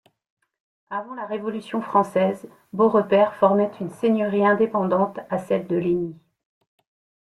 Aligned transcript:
Avant 0.89 1.13
la 1.13 1.27
Révolution 1.27 1.79
française, 1.79 2.49
Beaurepaire 2.73 3.35
formait 3.35 3.69
une 3.79 3.91
seigneurie 3.91 4.43
indépendante 4.43 5.19
à 5.29 5.37
celle 5.37 5.67
de 5.67 5.75
Laigny. 5.75 6.15